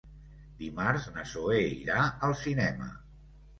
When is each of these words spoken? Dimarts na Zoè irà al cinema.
Dimarts 0.61 1.05
na 1.17 1.27
Zoè 1.35 1.61
irà 1.83 2.01
al 2.31 2.37
cinema. 2.43 2.91